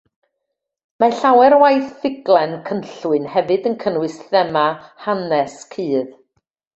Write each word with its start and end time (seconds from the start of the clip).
Mae 1.03 1.11
llawer 1.17 1.55
o 1.57 1.57
waith 1.63 1.91
ffuglen 2.05 2.55
cynllwyn 2.69 3.27
hefyd 3.35 3.67
yn 3.73 3.77
cynnwys 3.83 4.15
thema 4.31 4.65
hanes 5.05 5.59
cudd. 5.77 6.09